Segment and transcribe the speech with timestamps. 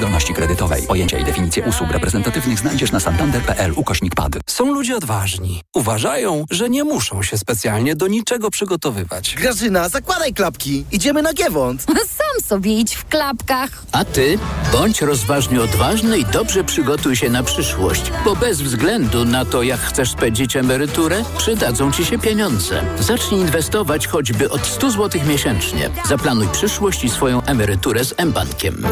[0.00, 0.82] zdolności kredytowej.
[0.82, 4.32] Pojęcia i definicje usług reprezentatywnych znajdziesz na santander.pl ukośnik pad.
[4.46, 5.60] Są ludzie odważni.
[5.74, 9.34] Uważają, że nie muszą się specjalnie do niczego przygotowywać.
[9.34, 10.84] Grażyna, zakładaj klapki.
[10.92, 11.86] Idziemy na Giewont.
[12.18, 13.70] Sam sobie idź w klapkach.
[13.92, 14.38] A ty
[14.72, 19.80] bądź rozważnie odważny i dobrze przygotuj się na przyszłość, bo bez względu na to, jak
[19.80, 22.84] chcesz spędzić emeryturę, przydadzą ci się pieniądze.
[23.00, 25.90] Zacznij inwestować choćby od 100 zł miesięcznie.
[26.08, 28.86] Zaplanuj przyszłość i swoją emeryturę z mBankiem.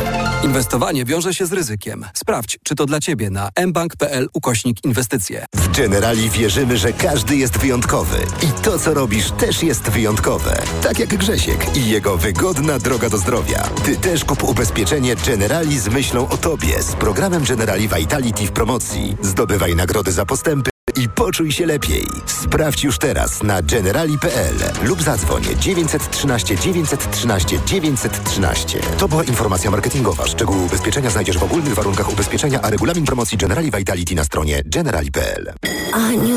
[0.44, 2.04] Inwestowanie wiąże się z ryzykiem.
[2.14, 5.46] Sprawdź, czy to dla Ciebie na mbank.pl ukośnik inwestycje.
[5.56, 8.16] W Generali wierzymy, że każdy jest wyjątkowy.
[8.42, 10.62] I to, co robisz, też jest wyjątkowe.
[10.82, 13.62] Tak jak Grzesiek i jego wygodna droga do zdrowia.
[13.84, 19.16] Ty też kup ubezpieczenie Generali z myślą o Tobie z programem Generali Vitality w promocji.
[19.22, 22.06] Zdobywaj nagrody za postępy i poczuj się lepiej.
[22.26, 28.80] Sprawdź już teraz na generali.pl lub zadzwoń 913 913 913.
[28.98, 30.26] To była informacja marketingowa.
[30.26, 35.52] Szczegóły ubezpieczenia znajdziesz w ogólnych warunkach ubezpieczenia, a regulamin promocji Generali Vitality na stronie generali.pl.
[35.92, 36.36] Aniu,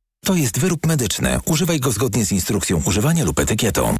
[0.25, 1.39] To jest wyrób medyczny.
[1.45, 3.95] Używaj go zgodnie z instrukcją używania lub etykietą.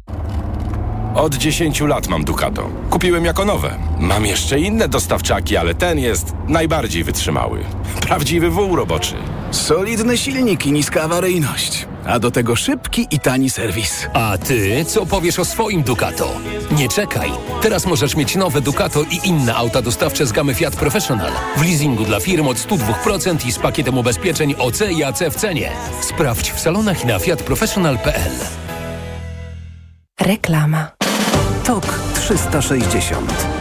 [1.14, 2.70] Od 10 lat mam Ducato.
[2.90, 3.78] Kupiłem jako nowe.
[3.98, 7.64] Mam jeszcze inne dostawczaki, ale ten jest najbardziej wytrzymały.
[8.00, 9.14] Prawdziwy wół roboczy.
[9.50, 11.86] Solidny silnik i niska awaryjność.
[12.06, 14.06] A do tego szybki i tani serwis.
[14.12, 16.30] A ty co powiesz o swoim Ducato?
[16.70, 17.30] Nie czekaj.
[17.62, 21.30] Teraz możesz mieć nowe Ducato i inne auta dostawcze z gamy Fiat Professional.
[21.56, 25.70] W leasingu dla firm od 102% i z pakietem ubezpieczeń OC i AC w cenie.
[26.00, 28.32] Sprawdź w salonach i na fiatprofessional.pl.
[30.20, 30.90] Reklama.
[31.64, 33.51] TOK 360.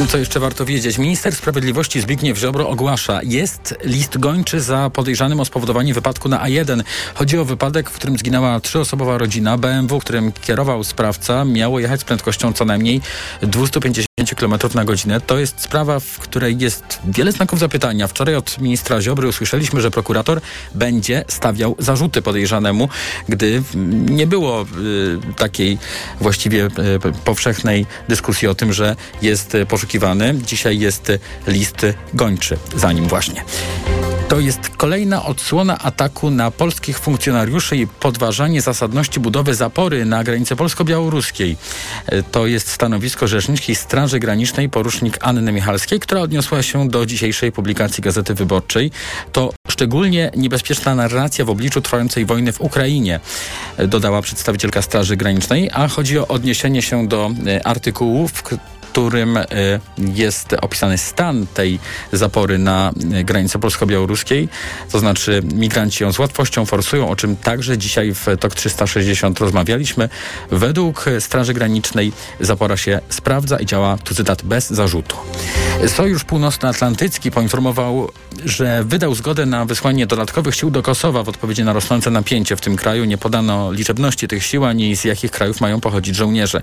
[0.00, 0.98] No co jeszcze warto wiedzieć?
[0.98, 6.82] Minister Sprawiedliwości Zbigniew Ziobro ogłasza, jest list gończy za podejrzanym o spowodowanie wypadku na A1.
[7.14, 9.58] Chodzi o wypadek, w którym zginęła trzyosobowa rodzina.
[9.58, 13.00] BMW, którym kierował sprawca, miało jechać z prędkością co najmniej
[13.42, 15.20] 250 km na godzinę.
[15.20, 18.08] To jest sprawa, w której jest wiele znaków zapytania.
[18.08, 20.40] Wczoraj od ministra Ziobry usłyszeliśmy, że prokurator
[20.74, 22.88] będzie stawiał zarzuty podejrzanemu,
[23.28, 23.62] gdy
[24.10, 25.78] nie było y, takiej
[26.20, 26.70] właściwie y,
[27.24, 30.34] powszechnej dyskusji o tym, że jest poszukiwany poszukiwany.
[30.46, 31.12] Dzisiaj jest
[31.46, 33.44] list gończy za nim właśnie.
[34.28, 40.56] To jest kolejna odsłona ataku na polskich funkcjonariuszy i podważanie zasadności budowy zapory na granicy
[40.56, 41.56] polsko-białoruskiej.
[42.32, 48.02] To jest stanowisko Rzeczniczki Straży Granicznej porucznik Anny Michalskiej, która odniosła się do dzisiejszej publikacji
[48.02, 48.90] Gazety Wyborczej.
[49.32, 53.20] To szczególnie niebezpieczna narracja w obliczu trwającej wojny w Ukrainie,
[53.88, 57.30] dodała przedstawicielka Straży Granicznej, a chodzi o odniesienie się do
[57.64, 58.42] artykułów,
[58.94, 59.46] którym e,
[59.98, 61.78] jest opisany stan tej
[62.12, 64.48] zapory na e, granicy polsko-białoruskiej.
[64.92, 70.08] To znaczy migranci ją z łatwością forsują, o czym także dzisiaj w TOK 360 rozmawialiśmy.
[70.50, 75.16] Według Straży Granicznej zapora się sprawdza i działa, tu cytat, bez zarzutu.
[75.86, 78.10] Sojusz Północnoatlantycki poinformował,
[78.44, 82.60] że wydał zgodę na wysłanie dodatkowych sił do Kosowa w odpowiedzi na rosnące napięcie w
[82.60, 83.04] tym kraju.
[83.04, 86.60] Nie podano liczebności tych sił, ani z jakich krajów mają pochodzić żołnierze.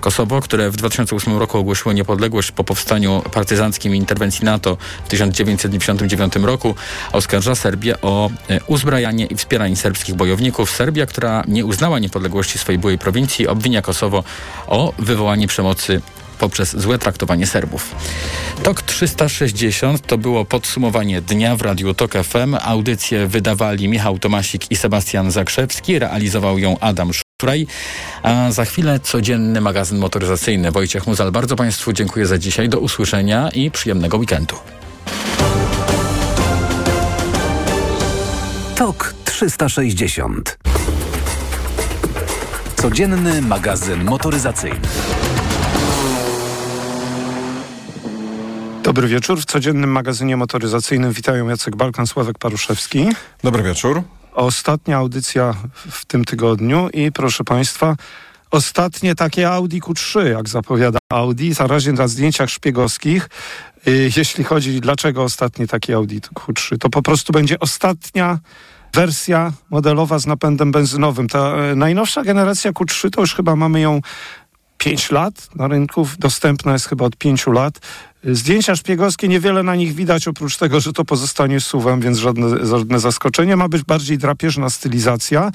[0.00, 6.74] Kosowo, które w 2008 roku ogłosiło niepodległość po powstaniu partyzanckim interwencji NATO w 1999 roku,
[7.12, 10.70] oskarża Serbię o e, uzbrajanie i wspieranie serbskich bojowników.
[10.70, 14.24] Serbia, która nie uznała niepodległości swojej byłej prowincji, obwinia Kosowo
[14.66, 16.00] o wywołanie przemocy
[16.38, 17.94] poprzez złe traktowanie Serbów.
[18.62, 22.56] TOK 360 to było podsumowanie dnia w Radiu TOK FM.
[22.62, 25.98] Audycję wydawali Michał Tomasik i Sebastian Zakrzewski.
[25.98, 27.66] Realizował ją Adam Szuraj.
[28.22, 30.70] A za chwilę codzienny magazyn motoryzacyjny.
[30.70, 32.68] Wojciech Muzal, bardzo Państwu dziękuję za dzisiaj.
[32.68, 34.56] Do usłyszenia i przyjemnego weekendu.
[38.76, 40.58] TOK 360.
[42.76, 44.80] Codzienny magazyn motoryzacyjny.
[48.88, 49.40] Dobry wieczór.
[49.40, 53.08] W codziennym magazynie motoryzacyjnym witają Jacek Balkan, Sławek Paruszewski.
[53.42, 54.02] Dobry wieczór.
[54.34, 55.54] Ostatnia audycja
[55.90, 57.96] w tym tygodniu i proszę Państwa,
[58.50, 63.28] ostatnie takie Audi Q3, jak zapowiada Audi, na razie na zdjęciach szpiegowskich.
[63.88, 68.38] Y, jeśli chodzi, dlaczego ostatnie takie Audi Q3, to po prostu będzie ostatnia
[68.94, 71.28] wersja modelowa z napędem benzynowym.
[71.28, 74.00] Ta e, najnowsza generacja Q3 to już chyba mamy ją
[74.78, 77.80] 5 lat na rynku, dostępna jest chyba od 5 lat.
[78.24, 83.00] Zdjęcia szpiegowskie, niewiele na nich widać, oprócz tego, że to pozostanie suwem, więc żadne, żadne
[83.00, 83.56] zaskoczenie.
[83.56, 85.50] Ma być bardziej drapieżna stylizacja.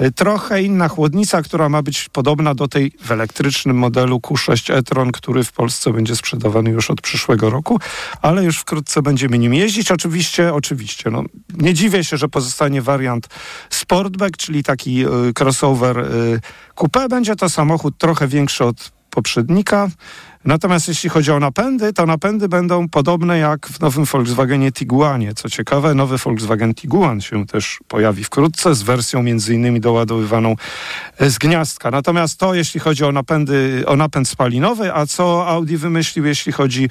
[0.00, 5.12] Y, Trochę inna chłodnica, która ma być podobna do tej w elektrycznym modelu Q6 e-tron,
[5.12, 7.80] który w Polsce będzie sprzedawany już od przyszłego roku,
[8.22, 9.90] ale już wkrótce będziemy nim jeździć.
[9.90, 11.22] Oczywiście, oczywiście, no,
[11.54, 13.28] nie dziwię się, że pozostanie wariant
[13.70, 16.40] Sportback, czyli taki y, crossover y,
[16.76, 17.08] coupé.
[17.08, 19.88] Będzie to samochód trochę większy od poprzednika.
[20.48, 25.34] Natomiast jeśli chodzi o napędy, to napędy będą podobne jak w nowym Volkswagenie Tiguanie.
[25.34, 30.56] Co ciekawe, nowy Volkswagen Tiguan się też pojawi wkrótce z wersją między innymi doładowywaną
[31.20, 31.90] z gniazdka.
[31.90, 36.88] Natomiast to jeśli chodzi o napędy, o napęd spalinowy, a co Audi wymyślił jeśli chodzi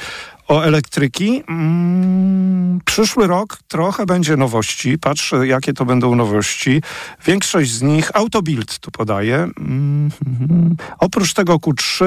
[0.47, 1.43] o elektryki.
[1.49, 4.97] Mm, przyszły rok trochę będzie nowości.
[4.97, 6.81] Patrzę, jakie to będą nowości.
[7.25, 9.35] Większość z nich Autobild tu podaje.
[9.35, 10.09] Mm,
[10.99, 12.05] oprócz tego Q3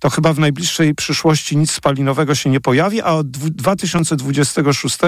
[0.00, 4.98] to chyba w najbliższej przyszłości nic spalinowego się nie pojawi, a od 2026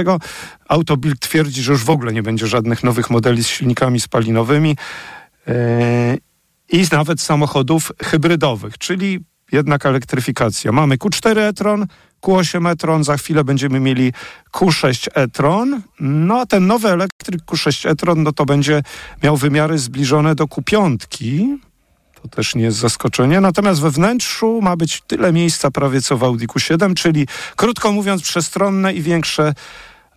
[0.68, 4.76] Autobild twierdzi, że już w ogóle nie będzie żadnych nowych modeli z silnikami spalinowymi
[5.46, 5.54] yy,
[6.68, 9.20] i nawet samochodów hybrydowych, czyli
[9.52, 10.72] jednak elektryfikacja.
[10.72, 11.86] Mamy Q4 e-tron,
[12.22, 14.12] Q8 e-tron, za chwilę będziemy mieli
[14.52, 15.82] Q6 e-tron.
[16.00, 18.82] No a ten nowy elektryk Q6 e-tron, no to będzie
[19.22, 20.96] miał wymiary zbliżone do Q5.
[22.22, 23.40] To też nie jest zaskoczenie.
[23.40, 27.26] Natomiast we wnętrzu ma być tyle miejsca prawie co w Audi Q7, czyli
[27.56, 29.54] krótko mówiąc przestronne i większe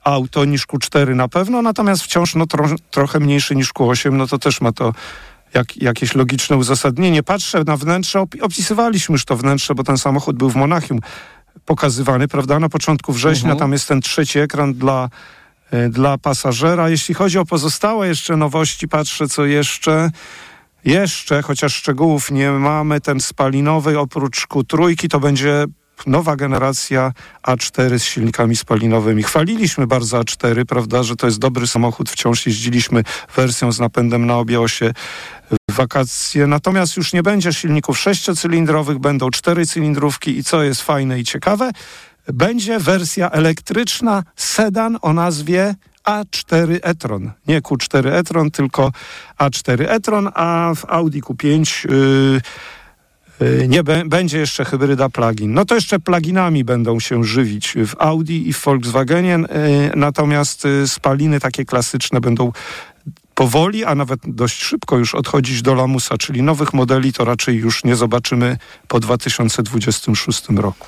[0.03, 4.37] auto niż Q4 na pewno, natomiast wciąż no, tro, trochę mniejszy niż Q8, no to
[4.37, 4.93] też ma to
[5.53, 7.23] jak, jakieś logiczne uzasadnienie.
[7.23, 10.99] Patrzę na wnętrze, opisywaliśmy już to wnętrze, bo ten samochód był w Monachium
[11.65, 13.51] pokazywany, prawda, na początku września.
[13.51, 13.59] Mhm.
[13.59, 15.09] Tam jest ten trzeci ekran dla,
[15.73, 16.89] y, dla pasażera.
[16.89, 20.11] Jeśli chodzi o pozostałe jeszcze nowości, patrzę co jeszcze.
[20.85, 25.65] Jeszcze, chociaż szczegółów nie mamy, ten spalinowy oprócz Q3 to będzie
[26.07, 27.13] nowa generacja
[27.47, 29.23] A4 z silnikami spalinowymi.
[29.23, 32.09] Chwaliliśmy bardzo A4, prawda, że to jest dobry samochód.
[32.09, 33.03] Wciąż jeździliśmy
[33.35, 34.93] wersją z napędem na obie osie
[35.71, 36.47] wakacje.
[36.47, 41.71] Natomiast już nie będzie silników sześciocylindrowych, będą czterycylindrówki i co jest fajne i ciekawe,
[42.33, 47.31] będzie wersja elektryczna sedan o nazwie A4 e-tron.
[47.47, 48.91] Nie Q4 e-tron, tylko
[49.39, 52.41] A4 e-tron, a w Audi Q5 yy,
[53.41, 55.53] yy, nie będzie jeszcze hybryda plug-in.
[55.53, 60.87] No to jeszcze pluginami będą się żywić w Audi i w Volkswagenie, yy, natomiast yy,
[60.87, 62.51] spaliny takie klasyczne będą
[63.35, 67.83] powoli, a nawet dość szybko już odchodzić do lamusa, czyli nowych modeli to raczej już
[67.83, 68.57] nie zobaczymy
[68.87, 70.87] po 2026 roku.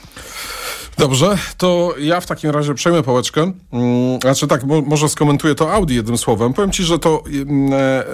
[0.97, 3.51] Dobrze, to ja w takim razie przejmę pałeczkę.
[3.71, 6.53] Mm, Znaczy tak, mo- może skomentuję to Audi jednym słowem.
[6.53, 8.05] Powiem ci, że to mm, e, e,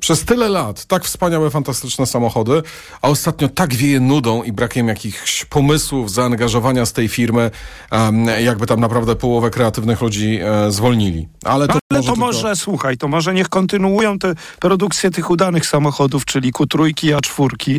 [0.00, 2.62] przez tyle lat tak wspaniałe, fantastyczne samochody,
[3.02, 7.50] a ostatnio tak wieje nudą i brakiem jakichś pomysłów, zaangażowania z tej firmy,
[7.90, 11.28] em, jakby tam naprawdę połowę kreatywnych ludzi e, zwolnili.
[11.44, 12.26] Ale to Ale może to tylko...
[12.26, 17.78] może, słuchaj, to może niech kontynuują tę produkcję tych udanych samochodów, czyli Q3, A4,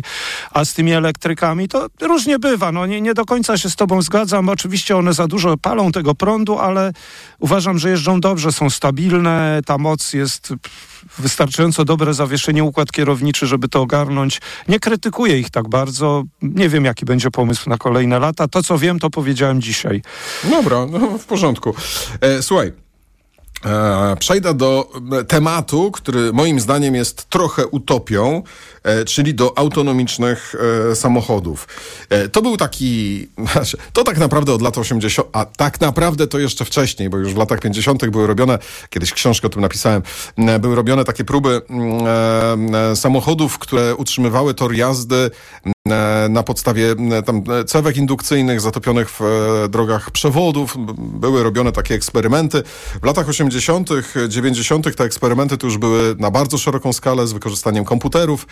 [0.50, 2.72] a z tymi elektrykami to różnie bywa.
[2.72, 4.41] No nie, nie do końca się z tobą zgadzam.
[4.48, 6.92] Oczywiście one za dużo palą tego prądu, ale
[7.38, 10.54] uważam, że jeżdżą dobrze, są stabilne, ta moc jest
[11.18, 14.40] wystarczająco dobre zawieszenie, układ kierowniczy, żeby to ogarnąć.
[14.68, 16.24] Nie krytykuję ich tak bardzo.
[16.42, 18.48] Nie wiem, jaki będzie pomysł na kolejne lata.
[18.48, 20.02] To, co wiem, to powiedziałem dzisiaj.
[20.50, 21.74] Dobra, no w porządku.
[22.20, 22.81] E, słuchaj.
[23.66, 24.88] E, przejdę do
[25.20, 28.42] e, tematu, który moim zdaniem jest trochę utopią,
[28.82, 30.54] e, czyli do autonomicznych
[30.94, 31.68] samochodów.
[32.32, 33.28] To był taki,
[33.92, 37.36] to tak naprawdę od lat 80., a tak naprawdę to jeszcze wcześniej, bo już w
[37.36, 38.06] latach 50.
[38.06, 38.58] były robione,
[38.90, 40.02] kiedyś książkę o tym napisałem,
[40.60, 45.30] były robione takie próby m, e, samochodów, które utrzymywały tor jazdy
[46.28, 50.76] na podstawie m, tam e, cewek indukcyjnych zatopionych w e, drogach przewodów.
[50.98, 52.62] Były robione takie eksperymenty.
[53.02, 53.88] W latach 80.,
[54.28, 54.96] 90.
[54.96, 58.46] te eksperymenty to już były na bardzo szeroką skalę z wykorzystaniem komputerów,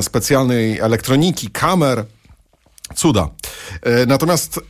[0.00, 2.04] specjalnej elektroniki, kamer.
[2.96, 3.28] Cuda.
[3.82, 4.62] E, Natomiast e,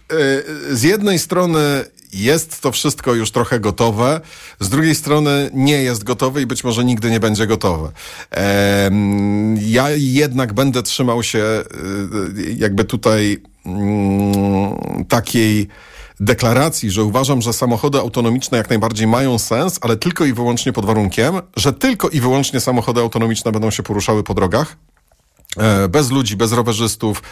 [0.77, 4.21] z jednej strony jest to wszystko już trochę gotowe,
[4.61, 7.93] z drugiej strony nie jest gotowe i być może nigdy nie będzie gotowe.
[8.31, 11.65] Em, Ja jednak będę trzymał się e,
[12.57, 15.69] jakby tutaj mm, takiej
[16.21, 20.85] deklaracji, że uważam, że samochody autonomiczne jak najbardziej mają sens, ale tylko i wyłącznie pod
[20.87, 24.77] warunkiem, że tylko i wyłącznie samochody autonomiczne będą się poruszały po drogach.
[25.59, 27.23] E, Bez ludzi, bez rowerzystów,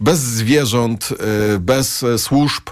[0.00, 1.08] bez zwierząt,
[1.54, 2.62] e, bez e, służb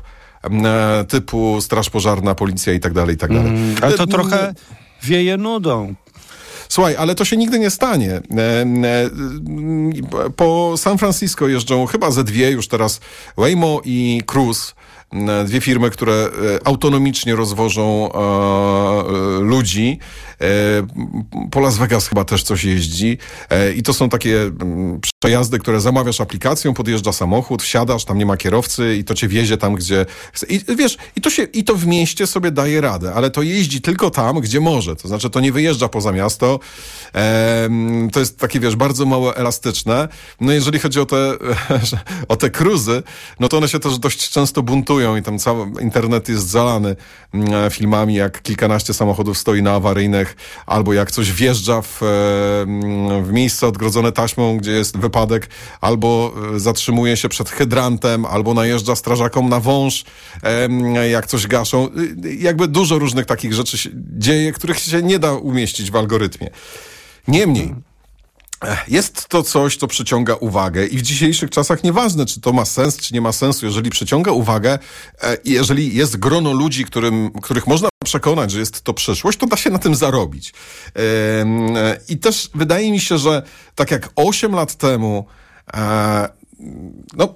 [1.08, 3.48] typu Straż Pożarna, Policja i tak dalej, i tak dalej.
[3.48, 4.54] Mm, ale to trochę
[5.02, 5.94] wieje nudą.
[6.68, 8.20] Słuchaj, ale to się nigdy nie stanie.
[10.36, 13.00] Po San Francisco jeżdżą chyba ze dwie już teraz
[13.36, 14.72] Waymo i Cruise.
[15.46, 16.28] dwie firmy, które
[16.64, 19.98] autonomicznie rozwożą e, ludzi.
[20.40, 23.18] E, po Las Vegas chyba też coś jeździ.
[23.50, 28.26] E, I to są takie mm, przejazdy, które zamawiasz aplikacją, podjeżdża samochód, wsiadasz, tam nie
[28.26, 30.06] ma kierowcy i to cię wiezie tam, gdzie...
[30.48, 33.80] I wiesz, i to, się, i to w mieście sobie daje radę, ale to jeździ
[33.80, 34.96] tylko tam, gdzie może.
[34.96, 36.60] To znaczy, to nie wyjeżdża poza miasto.
[38.12, 40.08] To jest takie, wiesz, bardzo mało elastyczne.
[40.40, 41.34] No jeżeli chodzi o te,
[42.28, 43.02] o te cruzy,
[43.40, 46.96] no to one się też dość często buntują i tam cały internet jest zalany
[47.34, 50.27] mm, filmami, jak kilkanaście samochodów stoi na awaryjnych,
[50.66, 55.48] albo jak coś wjeżdża w, em, w miejsce odgrodzone taśmą, gdzie jest wypadek,
[55.80, 60.04] albo e, zatrzymuje się przed hydrantem, albo najeżdża strażakom na wąż,
[61.10, 61.88] jak coś gaszą.
[62.24, 66.50] Y, Jakby dużo różnych takich rzeczy się dzieje, których się nie da umieścić w algorytmie.
[67.28, 67.74] Niemniej,
[68.88, 72.96] Jest to coś, co przyciąga uwagę i w dzisiejszych czasach nieważne, czy to ma sens,
[72.96, 74.78] czy nie ma sensu, jeżeli przyciąga uwagę
[75.22, 79.46] e, i jeżeli jest grono ludzi, którym, których można przekonać, że jest to przyszłość, to
[79.46, 80.52] da się na tym zarobić.
[80.96, 83.42] E, I też wydaje mi się, że
[83.74, 85.26] tak jak 8 lat temu,
[85.74, 86.28] e,
[87.16, 87.34] no,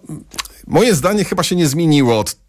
[0.66, 2.41] moje zdanie chyba się nie zmieniło od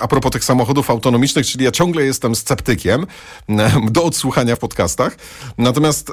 [0.00, 3.06] a propos tych samochodów autonomicznych, czyli ja ciągle jestem sceptykiem
[3.48, 5.16] em, do odsłuchania w podcastach.
[5.58, 6.12] Natomiast e,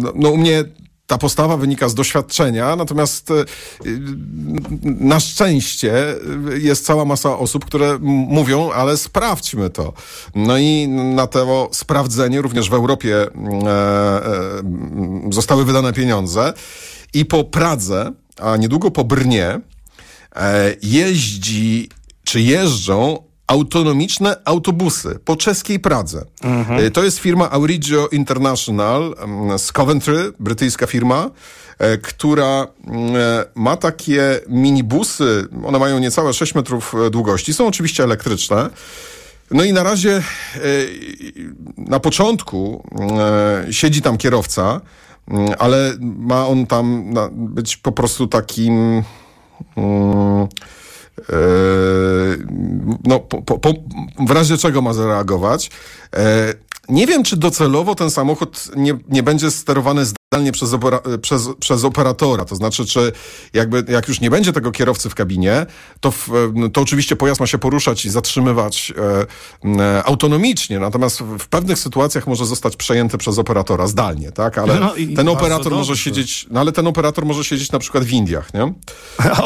[0.00, 0.64] no, no u mnie
[1.10, 3.44] ta postawa wynika z doświadczenia, natomiast e,
[4.82, 5.92] na szczęście
[6.58, 9.92] jest cała masa osób, które mówią, ale sprawdźmy to.
[10.34, 14.62] No i na to sprawdzenie również w Europie e, e,
[15.30, 16.52] zostały wydane pieniądze
[17.14, 19.60] i po Pradze, a niedługo po Brnie
[20.82, 21.88] jeździ
[22.30, 26.24] czy jeżdżą autonomiczne autobusy po czeskiej Pradze.
[26.78, 31.30] E, To jest firma Aurigio International em, z Coventry, brytyjska firma,
[31.78, 38.04] e, która mm, e, ma takie minibusy, one mają niecałe 6 metrów długości, są oczywiście
[38.04, 38.70] elektryczne.
[39.50, 40.22] No i na razie
[41.76, 42.84] na początku
[43.68, 44.80] e, siedzi tam kierowca,
[45.28, 49.02] mm, ale ma on tam być po prostu takim
[49.76, 50.48] mm,
[53.04, 53.74] no, po, po, po,
[54.26, 55.70] w razie czego ma zareagować.
[56.16, 56.54] E,
[56.90, 61.84] nie wiem, czy docelowo ten samochód nie, nie będzie sterowany zdalnie przez, opera, przez, przez
[61.84, 62.44] operatora.
[62.44, 63.12] To znaczy, czy
[63.52, 65.66] jakby, jak już nie będzie tego kierowcy w kabinie,
[66.00, 66.28] to, w,
[66.72, 68.92] to oczywiście pojazd ma się poruszać i zatrzymywać
[69.64, 74.58] e, e, autonomicznie, natomiast w, pewnych sytuacjach może zostać przejęty przez operatora zdalnie, tak?
[74.58, 78.10] Ale No ten operator może siedzieć, no ale ten operator może siedzieć na przykład w
[78.10, 78.62] Indiach, nie?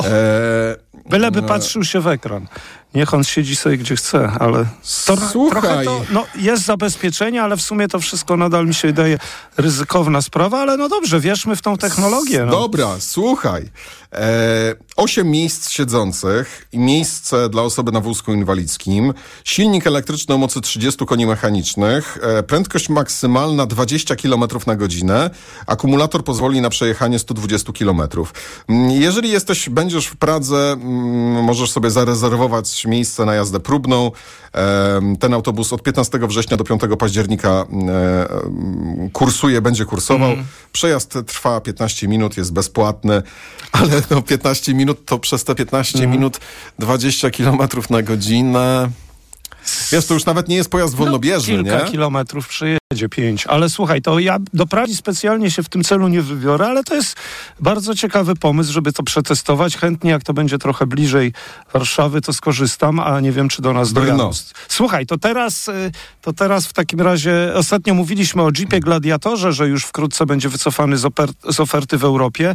[0.05, 0.77] E,
[1.11, 2.47] Byleby e, patrzył się w ekran.
[2.95, 4.67] Niech on siedzi sobie gdzie chce, ale
[5.07, 5.85] to, Słuchaj.
[5.87, 9.19] to, no, jest zabezpieczenie, ale w sumie to wszystko nadal mi się wydaje
[9.57, 12.45] ryzykowna sprawa, ale no dobrze, wierzmy w tą technologię.
[12.45, 12.51] No.
[12.51, 13.71] Dobra, słuchaj.
[14.13, 20.61] E, osiem miejsc siedzących i miejsce dla osoby na wózku inwalidzkim, silnik elektryczny o mocy
[20.61, 25.31] 30 koni mechanicznych, e, prędkość maksymalna 20 km na godzinę,
[25.67, 28.03] akumulator pozwoli na przejechanie 120 km.
[28.69, 34.11] Mm, Jeżeli jesteś, będziesz w Pradze, mm, możesz sobie zarezerwować miejsce na jazdę próbną.
[35.21, 37.67] Ten autobus od 15 września do 5 października
[39.13, 40.31] kursuje, będzie kursował.
[40.73, 43.23] Przejazd trwa 15 minut, jest bezpłatny,
[43.73, 46.41] ale no 15 minut to przez te 15 minut
[46.79, 47.59] 20 km
[47.91, 48.91] na godzinę.
[49.93, 51.91] Wiesz, to już nawet nie jest pojazd wolnobieżny, Kilka nie?
[51.91, 52.49] kilometrów
[53.09, 53.47] pięć.
[53.47, 56.95] Ale słuchaj, to ja do Pragi specjalnie się w tym celu nie wybiorę, ale to
[56.95, 57.17] jest
[57.61, 59.77] bardzo ciekawy pomysł, żeby to przetestować.
[59.77, 61.33] Chętnie, jak to będzie trochę bliżej
[61.73, 64.31] Warszawy, to skorzystam, a nie wiem, czy do nas dojadą.
[64.69, 69.69] Słuchaj, to teraz, y, to teraz w takim razie, ostatnio mówiliśmy o Jeepie Gladiatorze, że
[69.69, 72.55] już wkrótce będzie wycofany z, oper- z oferty w Europie.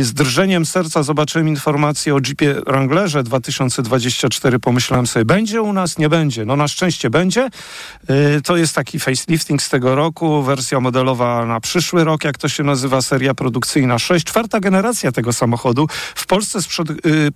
[0.00, 4.58] Z drżeniem serca zobaczyłem informację o Jeepie Wranglerze 2024.
[4.58, 6.44] Pomyślałem sobie, będzie u nas, nie będzie.
[6.44, 7.48] No na szczęście będzie.
[8.10, 12.48] Y, To jest taki facelifting z tego roku, wersja modelowa na przyszły rok, jak to
[12.48, 14.26] się nazywa, seria produkcyjna 6.
[14.26, 15.86] Czwarta generacja tego samochodu.
[16.14, 16.88] W Polsce sprzed,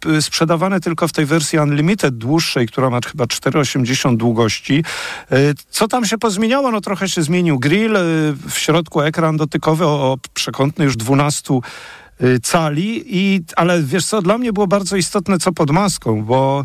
[0.06, 4.84] y, sprzedawane tylko w tej wersji Unlimited dłuższej, która ma chyba 4,80 długości.
[5.32, 6.70] Y, Co tam się pozmieniało?
[6.70, 8.00] No trochę się zmienił grill, y,
[8.50, 11.54] w środku ekran dotykowy o, o przekątny już 12
[12.22, 16.64] y, cali, i, ale wiesz co, dla mnie było bardzo istotne co pod maską, bo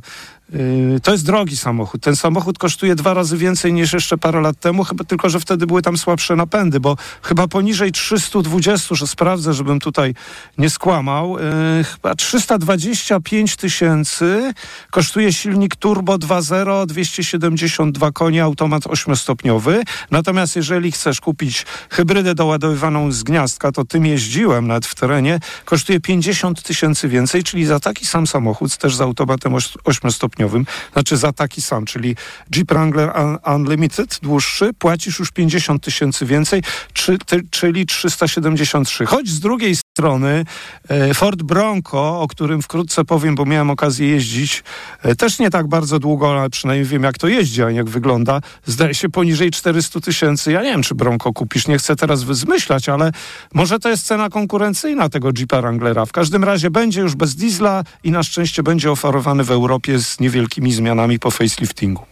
[1.03, 2.01] to jest drogi samochód.
[2.01, 5.67] Ten samochód kosztuje dwa razy więcej niż jeszcze parę lat temu, chyba tylko, że wtedy
[5.67, 10.15] były tam słabsze napędy, bo chyba poniżej 320, że sprawdzę, żebym tutaj
[10.57, 11.41] nie skłamał, y,
[11.83, 14.53] chyba 325 tysięcy
[14.91, 19.83] kosztuje silnik turbo 2.0, 272 konie, automat 8-stopniowy.
[20.11, 25.99] Natomiast jeżeli chcesz kupić hybrydę doładowywaną z gniazdka, to tym jeździłem nawet w terenie, kosztuje
[25.99, 31.33] 50 tysięcy więcej, czyli za taki sam samochód, też z automatem 8-stopniowym, stopniowym, znaczy za
[31.33, 32.15] taki sam, czyli
[32.55, 36.63] Jeep Wrangler Un- Unlimited, dłuższy, płacisz już 50 tysięcy więcej,
[36.93, 39.05] czy, ty, czyli 373.
[39.05, 40.45] Choć z drugiej strony
[40.89, 44.63] e, Ford Bronco, o którym wkrótce powiem, bo miałem okazję jeździć,
[45.03, 48.41] e, też nie tak bardzo długo, ale przynajmniej wiem jak to jeździ, a jak wygląda,
[48.65, 50.51] zdaje się poniżej 400 tysięcy.
[50.51, 53.11] Ja nie wiem, czy Bronco kupisz, nie chcę teraz zmyślać, ale
[53.53, 56.05] może to jest cena konkurencyjna tego Jeepa Wranglera.
[56.05, 60.19] W każdym razie będzie już bez diesla i na szczęście będzie oferowany w Europie z
[60.19, 62.05] niewielkimi zmianami po faceliftingu.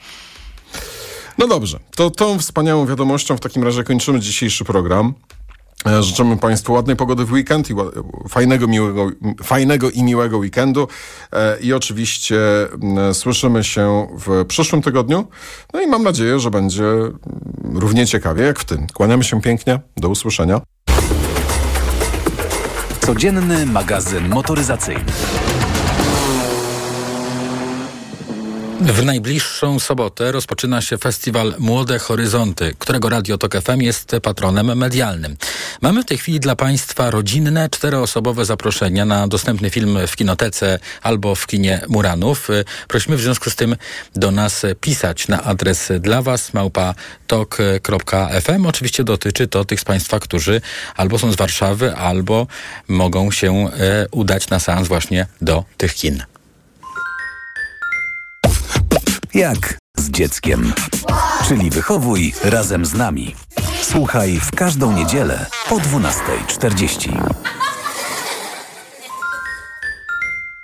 [1.37, 5.13] No dobrze, to tą wspaniałą wiadomością w takim razie kończymy dzisiejszy program.
[5.85, 7.73] E, Życzymy Państwu ładnej pogody w weekend i
[8.29, 9.09] fajnego, miłego,
[9.43, 10.87] fajnego i miłego weekendu.
[11.33, 12.37] E, I oczywiście
[13.13, 15.27] słyszymy się w przyszłym tygodniu.
[15.73, 16.83] No i mam nadzieję, że będzie
[17.73, 18.87] równie ciekawie jak w tym.
[18.93, 19.79] Kłaniamy się pięknie.
[19.97, 20.61] Do usłyszenia.
[22.99, 25.03] Codzienny magazyn motoryzacyjny.
[28.85, 35.37] W najbliższą sobotę rozpoczyna się festiwal Młode Horyzonty, którego Radio Tok FM jest patronem medialnym.
[35.81, 41.35] Mamy w tej chwili dla Państwa rodzinne, czteroosobowe zaproszenia na dostępny film w kinotece albo
[41.35, 42.47] w kinie Muranów.
[42.87, 43.75] Prosimy w związku z tym
[44.15, 46.95] do nas pisać na adres dla Was małpa
[47.27, 48.65] tok.fm.
[48.65, 50.61] Oczywiście dotyczy to tych z Państwa, którzy
[50.95, 52.47] albo są z Warszawy, albo
[52.87, 56.23] mogą się e, udać na seans właśnie do tych kin.
[59.33, 60.73] Jak z dzieckiem.
[61.47, 63.35] Czyli wychowuj razem z nami.
[63.81, 67.33] Słuchaj w każdą niedzielę po 12.40.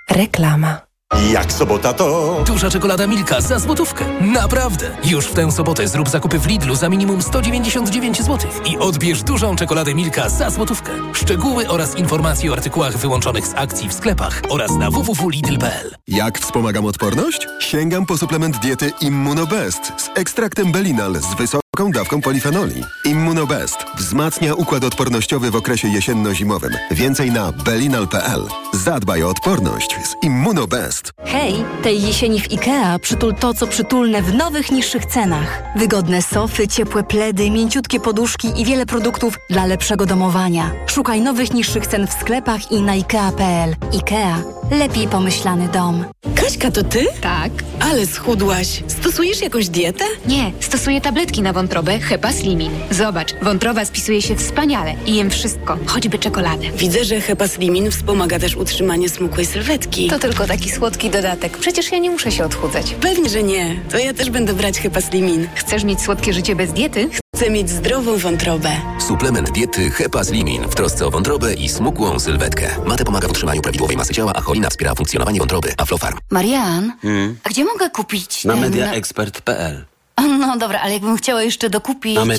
[0.10, 0.89] Reklama.
[1.32, 2.44] Jak sobota to...
[2.48, 4.06] Duża czekolada Milka za złotówkę.
[4.22, 4.98] Naprawdę!
[5.04, 9.56] Już w tę sobotę zrób zakupy w Lidlu za minimum 199 zł i odbierz dużą
[9.56, 10.92] czekoladę Milka za złotówkę.
[11.14, 15.96] Szczegóły oraz informacje o artykułach wyłączonych z akcji w sklepach oraz na www.lidl.pl.
[16.08, 17.48] Jak wspomagam odporność?
[17.60, 22.84] Sięgam po suplement diety Immunobest z ekstraktem Belinal z wysoką dawką polifenoli.
[23.06, 26.72] Immunobest wzmacnia układ odpornościowy w okresie jesienno-zimowym.
[26.92, 28.42] Więcej na belinal.pl.
[28.74, 31.12] Zadbaj o odporność z Immunobest.
[31.26, 35.64] Hej, tej jesieni w IKEA przytul to, co przytulne w nowych, niższych cenach.
[35.76, 40.72] Wygodne sofy, ciepłe pledy, mięciutkie poduszki i wiele produktów dla lepszego domowania.
[40.88, 43.76] Szukaj nowych, niższych cen w sklepach i na IKEA.pl.
[43.94, 44.36] IKEA.
[44.72, 46.06] Lepiej pomyślany dom.
[46.36, 47.06] Kaśka, to ty?
[47.22, 47.52] Tak.
[47.80, 48.84] Ale schudłaś.
[48.88, 50.06] Stosujesz jakąś dietę?
[50.26, 52.72] Nie, stosuję tabletki na wątrobę Hepa Slimin.
[52.92, 56.72] Zobacz, wątroba spisuje się wspaniale i jem wszystko, choćby czekoladę.
[56.78, 60.08] Widzę, że Hepaslimin wspomaga też utrzymanie smukłej sylwetki.
[60.10, 61.58] To tylko taki słodki dodatek.
[61.58, 62.96] Przecież ja nie muszę się odchudzać.
[63.02, 63.80] Pewnie, że nie.
[63.92, 65.48] To ja też będę brać Hepaslimin.
[65.56, 67.10] Chcesz mieć słodkie życie bez diety?
[67.36, 68.70] Chcę mieć zdrową wątrobę.
[69.08, 72.68] Suplement diety Hepas Limin w trosce o wątrobę i smukłą sylwetkę.
[72.86, 75.74] Mate pomaga w utrzymaniu prawidłowej masy ciała, a cholina wspiera funkcjonowanie wątroby.
[75.78, 76.18] Aflofarm.
[76.32, 76.94] Marian,
[77.44, 78.62] a gdzie mogę kupić Na ten...
[78.62, 79.86] mediaexpert.pl
[80.40, 82.16] No dobra, ale jakbym chciała jeszcze dokupić...
[82.16, 82.26] Na